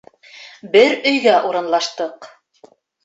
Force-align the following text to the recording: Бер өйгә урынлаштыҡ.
Бер 0.77 0.95
өйгә 1.11 1.35
урынлаштыҡ. 1.51 2.29